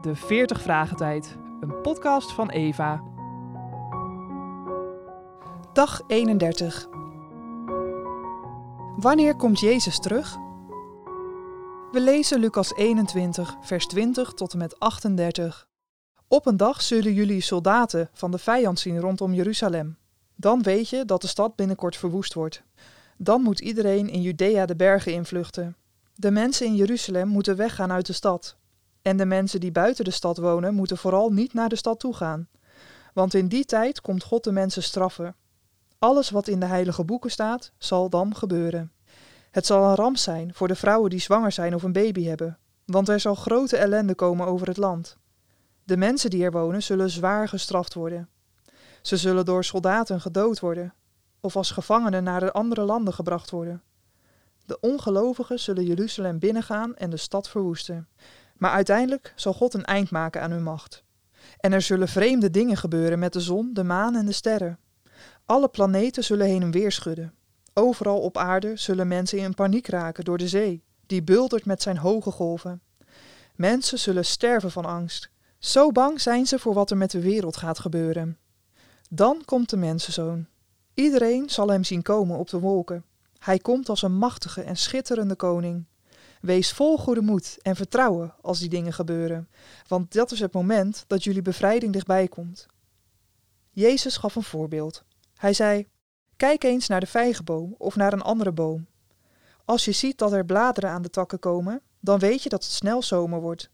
[0.00, 3.02] de 40 Vragen Tijd, een podcast van Eva.
[5.72, 6.88] Dag 31.
[8.96, 10.36] Wanneer komt Jezus terug?
[11.92, 15.68] We lezen Lucas 21, vers 20 tot en met 38.
[16.28, 19.96] Op een dag zullen jullie soldaten van de vijand zien rondom Jeruzalem.
[20.36, 22.62] Dan weet je dat de stad binnenkort verwoest wordt.
[23.16, 25.76] Dan moet iedereen in Judea de bergen invluchten.
[26.14, 28.56] De mensen in Jeruzalem moeten weggaan uit de stad.
[29.08, 32.14] En de mensen die buiten de stad wonen, moeten vooral niet naar de stad toe
[32.14, 32.48] gaan.
[33.14, 35.36] Want in die tijd komt God de mensen straffen.
[35.98, 38.92] Alles wat in de heilige boeken staat, zal dan gebeuren.
[39.50, 42.58] Het zal een ramp zijn voor de vrouwen die zwanger zijn of een baby hebben,
[42.84, 45.16] want er zal grote ellende komen over het land.
[45.84, 48.28] De mensen die er wonen zullen zwaar gestraft worden.
[49.02, 50.94] Ze zullen door soldaten gedood worden,
[51.40, 53.82] of als gevangenen naar de andere landen gebracht worden.
[54.66, 58.08] De ongelovigen zullen Jeruzalem binnengaan en de stad verwoesten.
[58.58, 61.04] Maar uiteindelijk zal God een eind maken aan hun macht.
[61.60, 64.78] En er zullen vreemde dingen gebeuren met de zon, de maan en de sterren.
[65.44, 67.34] Alle planeten zullen heen en weer schudden.
[67.74, 71.96] Overal op aarde zullen mensen in paniek raken door de zee, die buldert met zijn
[71.96, 72.82] hoge golven.
[73.54, 75.30] Mensen zullen sterven van angst.
[75.58, 78.38] Zo bang zijn ze voor wat er met de wereld gaat gebeuren.
[79.10, 80.46] Dan komt de mensenzoon.
[80.94, 83.04] Iedereen zal hem zien komen op de wolken.
[83.38, 85.84] Hij komt als een machtige en schitterende koning.
[86.40, 89.48] Wees vol goede moed en vertrouwen als die dingen gebeuren,
[89.86, 92.66] want dat is het moment dat jullie bevrijding dichtbij komt.
[93.70, 95.04] Jezus gaf een voorbeeld.
[95.34, 95.86] Hij zei:
[96.36, 98.86] Kijk eens naar de vijgenboom of naar een andere boom.
[99.64, 102.72] Als je ziet dat er bladeren aan de takken komen, dan weet je dat het
[102.72, 103.70] snel zomer wordt.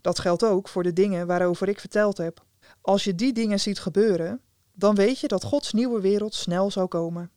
[0.00, 2.44] Dat geldt ook voor de dingen waarover ik verteld heb.
[2.80, 4.40] Als je die dingen ziet gebeuren,
[4.72, 7.30] dan weet je dat Gods nieuwe wereld snel zal komen.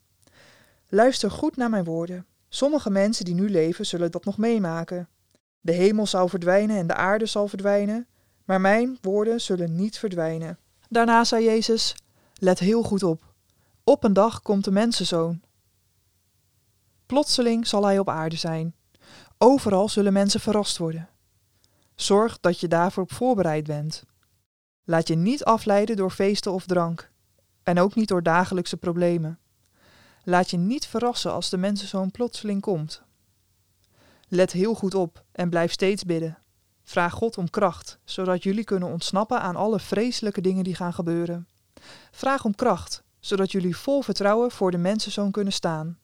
[0.88, 2.26] Luister goed naar mijn woorden.
[2.54, 5.08] Sommige mensen die nu leven zullen dat nog meemaken.
[5.60, 8.06] De hemel zal verdwijnen en de aarde zal verdwijnen,
[8.44, 10.58] maar mijn woorden zullen niet verdwijnen.
[10.88, 11.96] Daarna zei Jezus:
[12.34, 13.34] Let heel goed op.
[13.84, 15.42] Op een dag komt de mensenzoon.
[17.06, 18.74] Plotseling zal hij op aarde zijn.
[19.38, 21.08] Overal zullen mensen verrast worden.
[21.94, 24.04] Zorg dat je daarvoor voorbereid bent.
[24.84, 27.10] Laat je niet afleiden door feesten of drank,
[27.62, 29.38] en ook niet door dagelijkse problemen.
[30.24, 33.02] Laat je niet verrassen als de mensenzoon plotseling komt.
[34.28, 36.38] Let heel goed op en blijf steeds bidden.
[36.82, 41.48] Vraag God om kracht, zodat jullie kunnen ontsnappen aan alle vreselijke dingen die gaan gebeuren.
[42.10, 45.98] Vraag om kracht, zodat jullie vol vertrouwen voor de mensenzoon kunnen staan.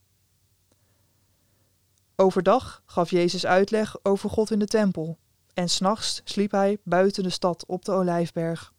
[2.16, 5.18] Overdag gaf Jezus uitleg over God in de tempel,
[5.54, 8.72] en s'nachts sliep hij buiten de stad op de olijfberg.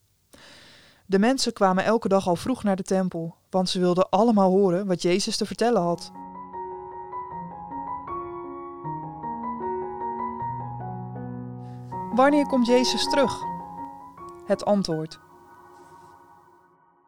[1.06, 4.88] De mensen kwamen elke dag al vroeg naar de tempel, want ze wilden allemaal horen
[4.88, 6.12] wat Jezus te vertellen had.
[12.16, 13.42] Wanneer komt Jezus terug?
[14.46, 15.20] Het antwoord.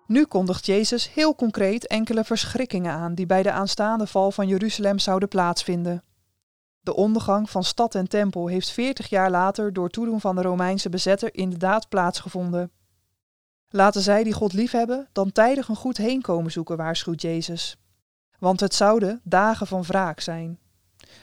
[0.07, 4.99] Nu kondigt Jezus heel concreet enkele verschrikkingen aan die bij de aanstaande val van Jeruzalem
[4.99, 6.03] zouden plaatsvinden.
[6.79, 10.89] De ondergang van stad en tempel heeft veertig jaar later door toedoen van de Romeinse
[10.89, 12.71] bezetter inderdaad plaatsgevonden.
[13.75, 17.78] Laten zij die God liefhebben dan tijdig een goed heenkomen zoeken, waarschuwt Jezus.
[18.39, 20.59] Want het zouden dagen van wraak zijn.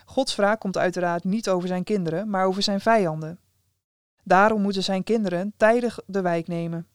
[0.04, 3.38] Gods wraak komt uiteraard niet over zijn kinderen, maar over zijn vijanden.
[4.24, 6.86] Daarom moeten zijn kinderen tijdig de wijk nemen.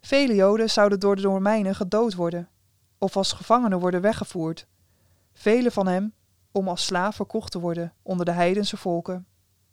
[0.00, 2.48] Vele Joden zouden door de Romeinen gedood worden,
[2.98, 4.66] of als gevangenen worden weggevoerd.
[5.32, 6.14] Vele van hem
[6.52, 9.26] om als slaaf verkocht te worden onder de heidense volken.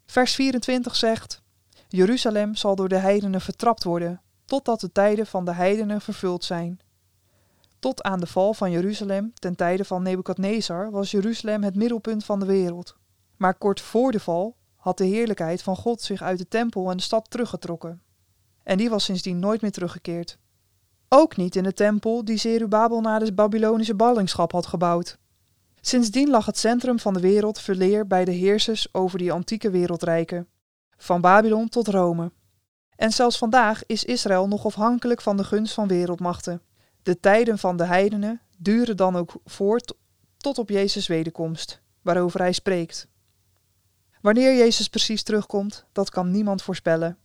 [0.05, 1.41] Vers 24 zegt:
[1.87, 6.79] Jeruzalem zal door de heidenen vertrapt worden, totdat de tijden van de heidenen vervuld zijn.
[7.79, 12.39] Tot aan de val van Jeruzalem ten tijde van Nebukadnezar was Jeruzalem het middelpunt van
[12.39, 12.95] de wereld.
[13.37, 16.97] Maar kort voor de val had de heerlijkheid van God zich uit de tempel en
[16.97, 18.01] de stad teruggetrokken.
[18.63, 20.37] En die was sindsdien nooit meer teruggekeerd.
[21.09, 25.17] Ook niet in de tempel die Zerubabel na de Babylonische ballingschap had gebouwd.
[25.81, 30.47] Sindsdien lag het centrum van de wereld verleer bij de heersers over die antieke wereldrijken,
[30.97, 32.31] van Babylon tot Rome.
[33.01, 36.61] En zelfs vandaag is Israël nog afhankelijk van de gunst van wereldmachten.
[37.03, 39.93] De tijden van de heidenen duren dan ook voort
[40.37, 43.07] tot op Jezus' wederkomst, waarover hij spreekt.
[44.21, 47.17] Wanneer Jezus precies terugkomt, dat kan niemand voorspellen.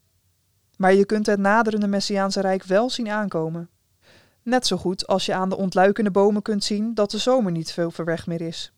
[0.77, 3.71] Maar je kunt het naderende Messiaanse Rijk wel zien aankomen.
[4.43, 7.73] Net zo goed als je aan de ontluikende bomen kunt zien dat de zomer niet
[7.73, 8.73] veel ver weg meer is.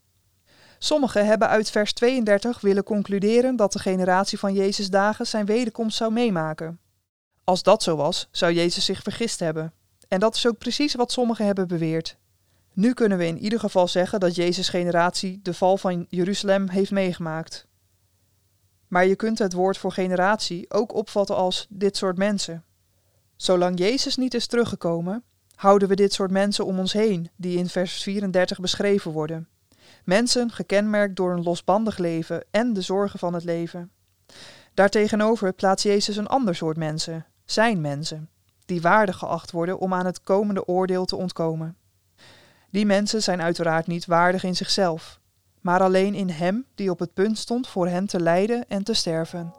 [0.77, 5.97] Sommigen hebben uit vers 32 willen concluderen dat de generatie van Jezus dagen zijn wederkomst
[5.97, 6.79] zou meemaken.
[7.49, 9.73] Als dat zo was, zou Jezus zich vergist hebben.
[10.07, 12.17] En dat is ook precies wat sommigen hebben beweerd.
[12.73, 16.91] Nu kunnen we in ieder geval zeggen dat Jezus' generatie de val van Jeruzalem heeft
[16.91, 17.67] meegemaakt.
[18.87, 22.63] Maar je kunt het woord voor generatie ook opvatten als dit soort mensen.
[23.35, 25.23] Zolang Jezus niet is teruggekomen,
[25.55, 29.47] houden we dit soort mensen om ons heen, die in vers 34 beschreven worden.
[30.03, 33.91] Mensen gekenmerkt door een losbandig leven en de zorgen van het leven.
[34.73, 38.29] Daartegenover plaatst Jezus een ander soort mensen, zijn mensen,
[38.65, 41.77] die waardig geacht worden om aan het komende oordeel te ontkomen.
[42.69, 45.19] Die mensen zijn uiteraard niet waardig in zichzelf,
[45.61, 48.93] maar alleen in Hem die op het punt stond voor hen te lijden en te
[48.93, 49.58] sterven.